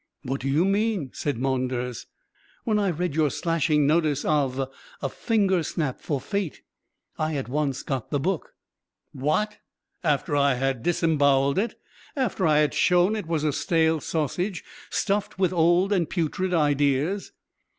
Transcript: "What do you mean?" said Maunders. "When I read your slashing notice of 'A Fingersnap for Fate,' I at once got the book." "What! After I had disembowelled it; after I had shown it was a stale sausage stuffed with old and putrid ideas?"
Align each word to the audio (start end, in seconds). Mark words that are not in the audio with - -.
"What 0.23 0.41
do 0.41 0.49
you 0.49 0.65
mean?" 0.65 1.11
said 1.13 1.37
Maunders. 1.37 2.07
"When 2.63 2.79
I 2.79 2.89
read 2.89 3.13
your 3.15 3.29
slashing 3.29 3.85
notice 3.85 4.25
of 4.25 4.57
'A 5.03 5.09
Fingersnap 5.09 6.01
for 6.01 6.19
Fate,' 6.19 6.63
I 7.19 7.35
at 7.35 7.47
once 7.47 7.83
got 7.83 8.09
the 8.09 8.19
book." 8.19 8.55
"What! 9.11 9.59
After 10.03 10.35
I 10.35 10.55
had 10.55 10.81
disembowelled 10.81 11.59
it; 11.59 11.79
after 12.15 12.47
I 12.47 12.61
had 12.61 12.73
shown 12.73 13.15
it 13.15 13.27
was 13.27 13.43
a 13.43 13.53
stale 13.53 13.99
sausage 13.99 14.63
stuffed 14.89 15.37
with 15.37 15.53
old 15.53 15.93
and 15.93 16.09
putrid 16.09 16.51
ideas?" 16.51 17.31